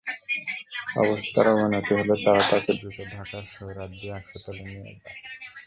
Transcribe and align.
অবস্থার 1.01 1.45
অবনতি 1.53 1.91
হলে 1.99 2.15
তাঁরা 2.23 2.43
তাঁকে 2.49 2.71
দ্রুত 2.79 2.97
ঢাকার 3.13 3.43
সোহরাওয়ার্দী 3.51 4.07
হাসপাতালে 4.09 4.63
নিয়ে 4.65 4.83
যান। 4.85 4.97